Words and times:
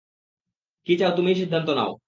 কী 0.87 0.93
চাও 0.97 1.11
তুমিই 1.17 1.35
সিদ্ধান্ত 1.35 1.69
নাও! 1.69 1.91